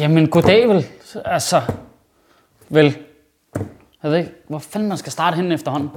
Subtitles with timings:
[0.00, 0.86] jamen goddag vel.
[1.24, 1.60] Altså,
[2.68, 2.96] vel.
[4.02, 5.90] Jeg ved ikke, hvor fanden man skal starte hen efterhånden.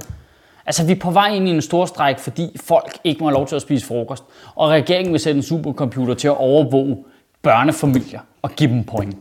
[0.66, 3.34] Altså, vi er på vej ind i en stor stræk, fordi folk ikke må have
[3.34, 4.24] lov til at spise frokost.
[4.54, 7.04] Og regeringen vil sætte en supercomputer til at overvåge
[7.42, 9.16] børnefamilier og give dem point.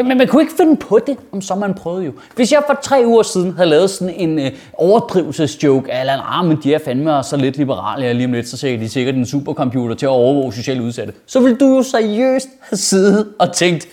[0.00, 2.12] Men, men man kunne ikke finde på det, om så man prøvede jo.
[2.36, 6.58] Hvis jeg for tre uger siden havde lavet sådan en øh, overdrivelsesjoke, eller ah, men
[6.62, 9.26] de er fandme så lidt liberale, og lige om lidt, så ser de sikkert en
[9.26, 11.12] supercomputer til at overvåge socialt udsatte.
[11.26, 13.88] Så vil du jo seriøst have siddet og tænkt,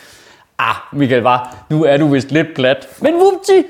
[0.60, 2.88] ah, Michael var, nu er du vist lidt plat.
[3.02, 3.68] Men vupti,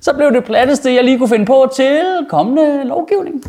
[0.00, 3.44] så blev det platteste, jeg lige kunne finde på til kommende lovgivning.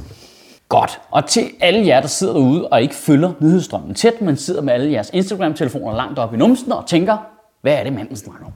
[0.69, 0.99] Godt.
[1.11, 4.73] Og til alle jer, der sidder derude og ikke følger nyhedsstrømmen tæt, men sidder med
[4.73, 7.17] alle jeres Instagram-telefoner langt op i numsen og tænker,
[7.61, 8.51] hvad er det, manden snakker om?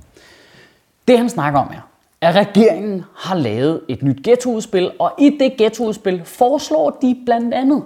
[1.08, 1.90] Det han snakker om er,
[2.22, 7.84] at regeringen har lavet et nyt ghettoudspil, og i det ghettoudspil foreslår de blandt andet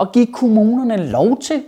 [0.00, 1.62] at give kommunerne lov til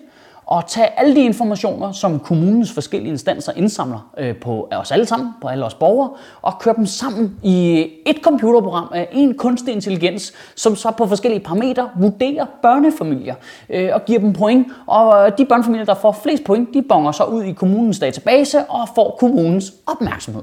[0.52, 5.30] og tage alle de informationer, som kommunens forskellige instanser indsamler øh, på os alle sammen,
[5.42, 6.10] på alle os borgere,
[6.42, 11.40] og køre dem sammen i et computerprogram af en kunstig intelligens, som så på forskellige
[11.40, 13.34] parametre vurderer børnefamilier
[13.70, 14.66] øh, og giver dem point.
[14.86, 18.64] Og øh, de børnefamilier, der får flest point, de bonger så ud i kommunens database
[18.64, 20.42] og får kommunens opmærksomhed.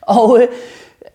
[0.00, 0.48] Og øh,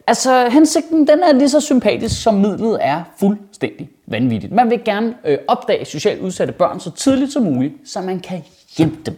[0.07, 4.53] Altså, hensigten den er lige så sympatisk, som midlet er fuldstændig vanvittigt.
[4.53, 8.43] Man vil gerne øh, opdage socialt udsatte børn så tidligt som muligt, så man kan
[8.77, 9.15] hjælpe dem.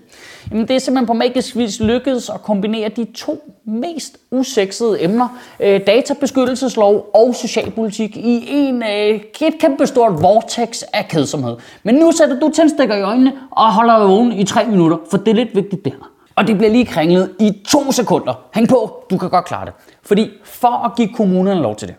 [0.51, 5.39] Jamen, det er simpelthen på magisk vis lykkedes at kombinere de to mest usexede emner,
[5.59, 11.55] øh, databeskyttelseslov og socialpolitik, i en øh, et kæmpestort vortex af kedsomhed.
[11.83, 15.27] Men nu sætter du tændstikker i øjnene og holder vågen i tre minutter, for det
[15.27, 16.16] er lidt vigtigt det her.
[16.37, 18.33] Og det bliver lige kringlet i to sekunder.
[18.53, 19.73] Hæng på, du kan godt klare det.
[20.01, 21.95] Fordi for at give kommunerne lov til det,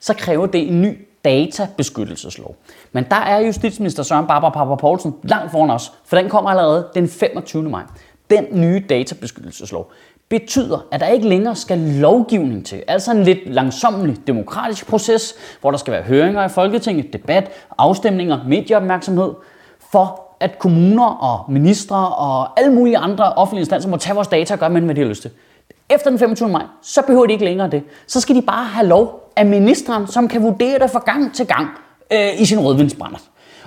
[0.00, 2.56] så kræver det en ny databeskyttelseslov.
[2.92, 6.88] Men der er justitsminister Søren Barbara Papa Poulsen langt foran os, for den kommer allerede
[6.94, 7.62] den 25.
[7.62, 7.82] maj.
[8.30, 9.92] Den nye databeskyttelseslov
[10.28, 12.82] betyder, at der ikke længere skal lovgivning til.
[12.88, 18.44] Altså en lidt langsommelig demokratisk proces, hvor der skal være høringer i Folketinget, debat, afstemninger,
[18.46, 19.32] medieopmærksomhed,
[19.92, 24.54] for at kommuner og ministre og alle mulige andre offentlige instanser må tage vores data
[24.54, 25.30] og gøre med, hvad de har lyst til.
[25.90, 26.48] Efter den 25.
[26.48, 27.82] maj, så behøver de ikke længere det.
[28.06, 31.46] Så skal de bare have lov af ministeren, som kan vurdere det fra gang til
[31.46, 31.68] gang
[32.12, 33.18] øh, i sin rødvindsbrænder.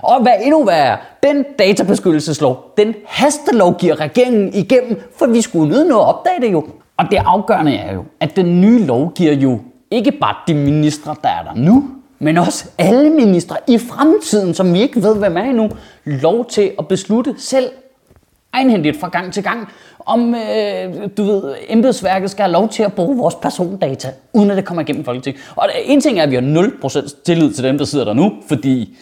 [0.02, 6.06] Og hvad endnu værre, den databeskyttelseslov, den hastelovgiver regeringen igennem, for vi skulle nødt noget
[6.06, 6.66] opdage det jo.
[6.98, 9.60] Og det afgørende er jo, at den nye lov giver jo
[9.92, 11.84] ikke bare de ministre, der er der nu,
[12.20, 15.70] men også alle ministre i fremtiden, som vi ikke ved, hvem er endnu,
[16.06, 17.70] lov til at beslutte selv
[18.54, 19.68] egenhændigt fra gang til gang,
[20.06, 24.58] om øh, du ved, embedsværket skal have lov til at bruge vores persondata, uden at
[24.58, 25.42] det kommer igennem Folketinget.
[25.56, 28.34] Og en ting er, at vi har 0% tillid til dem, der sidder der nu,
[28.48, 28.98] fordi,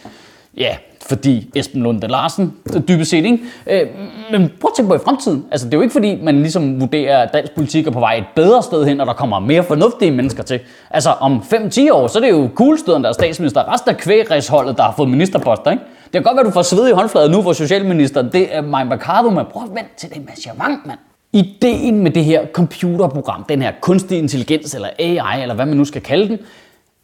[0.56, 0.76] ja,
[1.08, 3.38] fordi Esben Lunde Larsen, øh, dybest set, ikke?
[3.66, 3.86] Øh,
[4.32, 5.44] men prøv at tænke på i fremtiden.
[5.50, 8.14] Altså, det er jo ikke fordi, man ligesom vurderer, at dansk politik er på vej
[8.14, 10.60] et bedre sted hen, og der kommer mere fornuftige mennesker til.
[10.90, 13.72] Altså, om 5-10 år, så er det jo coolstøden, der er statsminister.
[13.72, 15.82] Resten af kvægræsholdet, der har fået ministerposter, ikke?
[16.04, 18.84] Det kan godt være, du får sved i håndfladen nu, hvor socialministeren, det er Maja
[18.84, 20.98] Mercado, men prøv at vente til det med mand.
[21.32, 25.84] Ideen med det her computerprogram, den her kunstig intelligens, eller AI, eller hvad man nu
[25.84, 26.38] skal kalde den,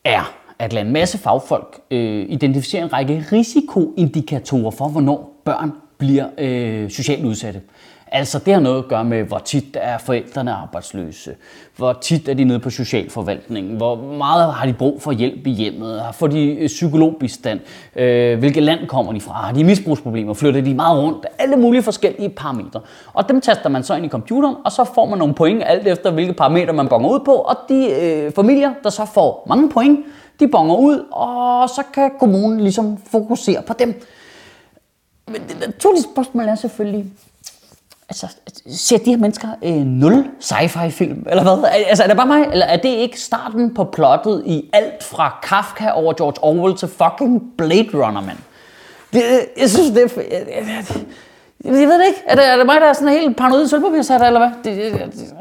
[0.05, 6.27] er, at lade en masse fagfolk øh, identificere en række risikoindikatorer for, hvornår børn bliver
[6.39, 7.61] øh, socialt udsatte.
[8.13, 11.35] Altså det har noget at gøre med, hvor tit er forældrene arbejdsløse,
[11.77, 15.51] hvor tit er de nede på socialforvaltningen, hvor meget har de brug for hjælp i
[15.51, 17.61] hjemmet, får de øh, psykologbistand,
[17.97, 21.83] øh, hvilket land kommer de fra, har de misbrugsproblemer, flytter de meget rundt, alle mulige
[21.83, 22.81] forskellige parametre.
[23.13, 25.87] Og dem taster man så ind i computeren, og så får man nogle point alt
[25.87, 29.71] efter, hvilke parametre man bonger ud på, og de øh, familier, der så får mange
[29.71, 29.99] point,
[30.41, 34.03] de bonger ud, og så kan kommunen ligesom fokusere på dem.
[35.29, 37.07] Men det naturlige spørgsmål er selvfølgelig,
[38.09, 38.27] altså,
[38.71, 41.71] ser de her mennesker øh, nul sci-fi film, eller hvad?
[41.87, 45.39] Altså, er det bare mig, eller er det ikke starten på plottet i alt fra
[45.43, 48.39] Kafka over George Orwell til fucking Blade Runner, mand?
[49.13, 49.23] Det,
[49.57, 50.23] jeg synes, det er...
[50.31, 51.05] Jeg, jeg, jeg,
[51.65, 52.23] jeg ved det ikke.
[52.27, 54.51] Er det, er det mig, der er sådan helt paranoid sølvpapirsat, eller hvad?
[54.65, 55.35] Det, det, det,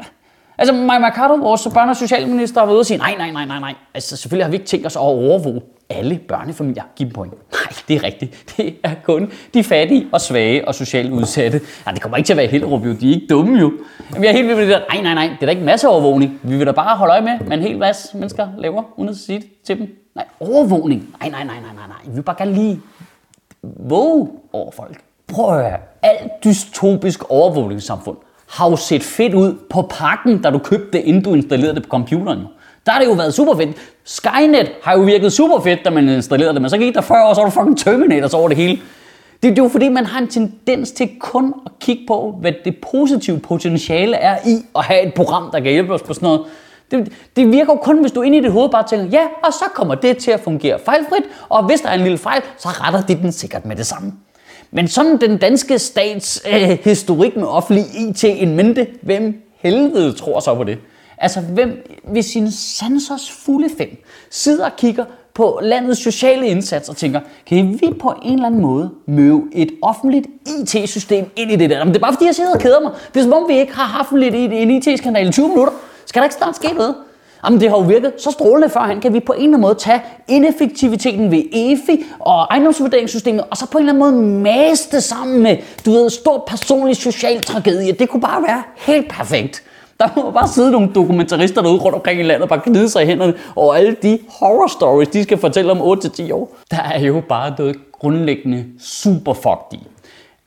[0.60, 3.60] Altså, Maja Mercado, vores børne- og socialminister, var ude og sige, nej, nej, nej, nej,
[3.60, 3.74] nej.
[3.94, 5.60] Altså, selvfølgelig har vi ikke tænkt os at overvåge
[5.90, 6.82] alle børnefamilier.
[6.96, 7.32] Giv dem point.
[7.32, 8.44] Nej, det er rigtigt.
[8.56, 11.60] Det er kun de fattige og svage og socialt udsatte.
[11.86, 12.78] Nej, det kommer ikke til at være helt jo.
[12.78, 13.72] De er ikke dumme jo.
[14.10, 14.94] Jamen, jeg er helt vildt med det der.
[14.94, 15.26] Nej, nej, nej.
[15.26, 16.40] Det er da ikke masse overvågning.
[16.42, 19.16] Vi vil da bare holde øje med, hvad en hel masse mennesker laver, uden at
[19.16, 19.96] sige det til dem.
[20.14, 21.08] Nej, overvågning.
[21.20, 21.96] Nej, nej, nej, nej, nej, nej.
[22.06, 22.80] Vi vil bare gerne lige
[23.62, 25.00] våge over folk.
[25.28, 25.78] Prøv at høre.
[26.02, 28.16] Alt dystopisk overvågningssamfund
[28.50, 31.82] har jo set fedt ud på pakken, da du købte det, inden du installerede det
[31.82, 32.38] på computeren.
[32.86, 33.76] Der har det jo været super fedt.
[34.04, 37.28] Skynet har jo virket super fedt, da man installerede det, men så gik der 40
[37.28, 38.78] år, så var du fucking Terminators over det hele.
[39.42, 42.76] Det, er jo fordi, man har en tendens til kun at kigge på, hvad det
[42.92, 46.40] positive potentiale er i at have et program, der kan hjælpe os på sådan noget.
[46.90, 49.26] Det, det virker jo kun, hvis du ind inde i dit hoved bare tænker, ja,
[49.44, 52.42] og så kommer det til at fungere fejlfrit, og hvis der er en lille fejl,
[52.58, 54.12] så retter de den sikkert med det samme.
[54.72, 60.40] Men sådan den danske stats øh, historik med offentlig IT en mente, hvem helvede tror
[60.40, 60.78] så på det?
[61.18, 66.96] Altså, hvem ved sin sansers fulde fem sidder og kigger på landets sociale indsats og
[66.96, 71.70] tænker, kan vi på en eller anden måde møde et offentligt IT-system ind i det
[71.70, 71.84] der?
[71.84, 72.92] Men det er bare fordi, jeg sidder og keder mig.
[73.14, 75.72] Det er som om, vi ikke har haft lidt en IT-skandal i 20 minutter.
[76.06, 76.94] Skal der ikke snart ske noget?
[77.44, 79.00] Jamen, det har jo virket så strålende førhen.
[79.00, 83.66] Kan vi på en eller anden måde tage ineffektiviteten ved EFI og ejendomsvurderingssystemet, og så
[83.70, 85.56] på en eller anden måde mase det sammen med,
[85.86, 87.92] du ved, stor personlig social tragedie.
[87.92, 89.62] Det kunne bare være helt perfekt.
[90.00, 93.02] Der må bare sidde nogle dokumentarister derude rundt omkring i landet og bare knide sig
[93.02, 96.56] i hænderne over alle de horror stories, de skal fortælle om 8-10 år.
[96.70, 99.86] Der er jo bare noget grundlæggende super fucked i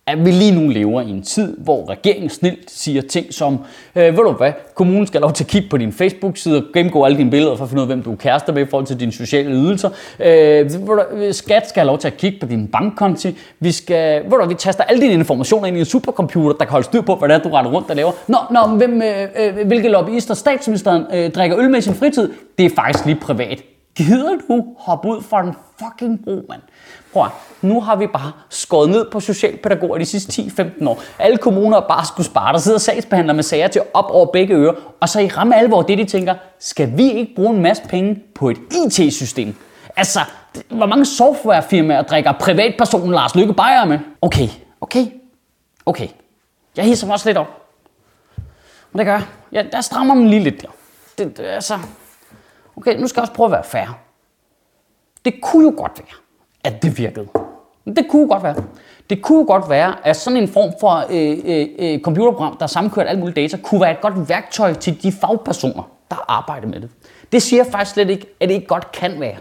[0.07, 3.59] at vi lige nu lever i en tid, hvor regeringen snilt siger ting som,
[3.95, 7.03] øh, ved du hvad, kommunen skal lov til at kigge på din Facebook-side og gennemgå
[7.03, 8.87] alle dine billeder for at finde ud af, hvem du er kærester med i forhold
[8.87, 9.89] til dine sociale ydelser.
[10.19, 13.37] Øh, skat skal have lov til at kigge på din bankkonti.
[13.59, 16.71] Vi skal, ved du, vi taster alle dine informationer ind i en supercomputer, der kan
[16.71, 18.11] holde styr på, hvad det er, du retter rundt og laver.
[18.27, 22.31] Nå, nå hvem, øh, øh, hvilke lobbyister statsministeren øh, drikker øl med i sin fritid,
[22.57, 23.63] det er faktisk lige privat.
[23.95, 26.61] Gider du hoppe ud for en fucking bro, mand?
[27.13, 27.27] Prøv
[27.61, 31.01] nu har vi bare skåret ned på socialpædagoger de sidste 10-15 år.
[31.19, 32.53] Alle kommuner bare skulle spare.
[32.53, 34.73] Der sidder sagsbehandlere med sager til op over begge ører.
[34.99, 38.23] Og så i ramme alvor det, de tænker, skal vi ikke bruge en masse penge
[38.35, 39.55] på et IT-system?
[39.95, 40.19] Altså,
[40.69, 43.99] hvor mange softwarefirmaer drikker privatpersonen Lars Lykke Beyer med?
[44.21, 44.47] Okay,
[44.81, 45.05] okay,
[45.85, 46.07] okay.
[46.77, 47.47] Jeg hisser mig også lidt op.
[48.91, 49.25] Men det gør jeg.
[49.51, 50.67] Ja, der strammer man lige lidt der.
[51.17, 51.79] Det, det, altså,
[52.77, 53.99] okay, nu skal jeg også prøve at være fair.
[55.25, 56.17] Det kunne jo godt være,
[56.63, 57.27] at det virkede.
[57.85, 58.55] Det kunne godt være.
[59.09, 63.07] Det kunne godt være, at sådan en form for øh, øh, øh computerprogram, der sammenkørt
[63.07, 66.89] alt muligt data, kunne være et godt værktøj til de fagpersoner, der arbejder med det.
[67.31, 69.35] Det siger faktisk slet ikke, at det ikke godt kan være.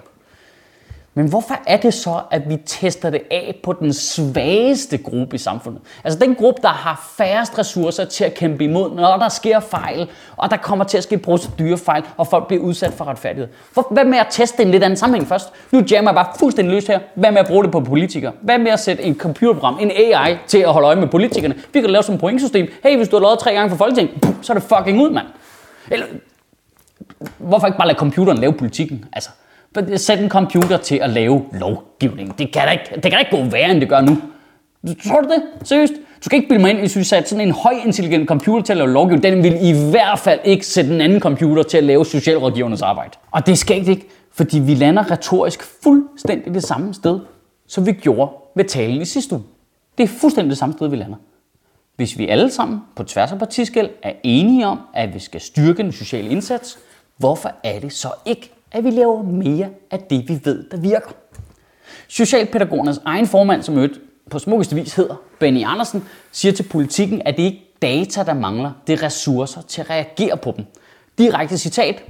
[1.14, 5.38] Men hvorfor er det så, at vi tester det af på den svageste gruppe i
[5.38, 5.82] samfundet?
[6.04, 10.10] Altså den gruppe, der har færrest ressourcer til at kæmpe imod, når der sker fejl,
[10.36, 13.48] og der kommer til at ske procedurefejl, og folk bliver udsat for retfærdighed.
[13.90, 15.48] Hvad med at teste en lidt anden sammenhæng først?
[15.70, 17.00] Nu jammer jeg bare fuldstændig løs her.
[17.14, 18.32] Hvad med at bruge det på politikere?
[18.40, 21.54] Hvad med at sætte en computerprogram, en AI, til at holde øje med politikerne?
[21.72, 22.68] Vi kan lave sådan et pointsystem.
[22.82, 25.26] Hey, hvis du har lovet tre gange for Folketinget, så er det fucking ud, mand.
[25.90, 26.06] Eller,
[27.38, 29.04] hvorfor ikke bare lade computeren lave politikken?
[29.12, 29.30] Altså,
[29.96, 32.38] Sæt en computer til at lave lovgivning.
[32.38, 34.16] Det kan da ikke, det kan da ikke gå værre, end det gør nu.
[35.08, 35.42] Tror du det?
[35.64, 35.92] Seriøst?
[35.92, 38.72] Du skal ikke bilde mig ind, hvis vi satte sådan en høj intelligent computer til
[38.72, 39.22] at lave lovgivning.
[39.22, 43.10] Den vil i hvert fald ikke sætte en anden computer til at lave socialrådgivernes arbejde.
[43.30, 47.20] Og det skal ikke, fordi vi lander retorisk fuldstændig det samme sted,
[47.66, 49.44] som vi gjorde ved talen i sidste uge.
[49.98, 51.16] Det er fuldstændig det samme sted, vi lander.
[51.96, 55.82] Hvis vi alle sammen på tværs af partiskæld er enige om, at vi skal styrke
[55.82, 56.78] den sociale indsats,
[57.16, 61.10] hvorfor er det så ikke, at vi laver mere af det, vi ved, der virker.
[62.08, 67.36] Socialpædagogernes egen formand, som mødt på smukkeste vis hedder Benny Andersen, siger til politikken, at
[67.36, 70.64] det ikke er data, der mangler, det er ressourcer til at reagere på dem.
[71.18, 72.04] Direkte citat,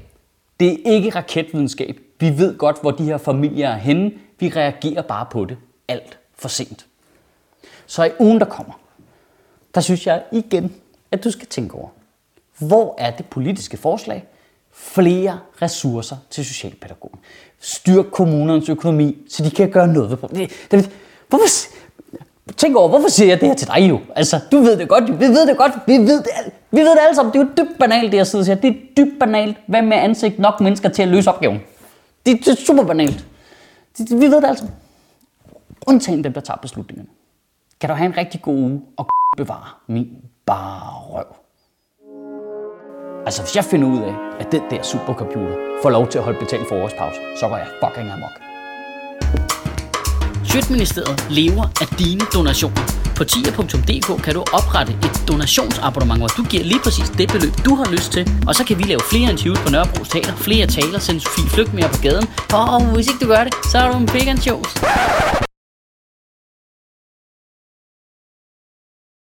[0.61, 2.01] det er ikke raketvidenskab.
[2.21, 4.13] Vi ved godt, hvor de her familier er henne.
[4.39, 5.57] Vi reagerer bare på det
[5.89, 6.87] alt for sent.
[7.87, 8.73] Så i ugen, der kommer,
[9.75, 10.75] der synes jeg igen,
[11.13, 11.89] at du skal tænke over,
[12.59, 14.25] hvor er det politiske forslag,
[14.73, 17.19] flere ressourcer til socialpædagogen.
[17.61, 20.51] Styrk kommunernes økonomi, så de kan gøre noget ved problemet.
[20.71, 20.91] Det,
[21.29, 21.47] hvorfor,
[22.57, 24.01] tænk over, hvorfor siger jeg det her til dig jo?
[24.17, 26.31] Altså, du ved det godt, vi ved det godt, vi ved det,
[26.71, 27.33] vi ved det alle sammen.
[27.33, 28.57] Det er jo dybt banalt, det jeg sidder og siger.
[28.57, 29.57] Det er dybt banalt.
[29.67, 31.61] Hvad med ansigt nok mennesker til at løse opgaven?
[32.27, 33.27] Det, det er super banalt.
[33.99, 34.67] Det, det, vi ved det altså.
[35.87, 37.09] Undtagen dem, der tager beslutningerne.
[37.81, 40.09] Kan du have en rigtig god uge og bevare min
[40.47, 41.42] bare røv.
[43.27, 46.39] Altså, hvis jeg finder ud af, at den der supercomputer får lov til at holde
[46.39, 48.37] betalt for årspause, så går jeg fucking amok.
[50.45, 52.83] Sjøtministeriet lever af dine donationer.
[53.17, 57.75] På tier.dk kan du oprette et donationsabonnement, hvor du giver lige præcis det beløb, du
[57.75, 58.31] har lyst til.
[58.49, 61.75] Og så kan vi lave flere interviews på Nørrebro Teater, flere taler, sende Sofie Flygt
[61.75, 62.27] mere på gaden.
[62.53, 64.69] Og hvis ikke du gør det, så er du en big and shows.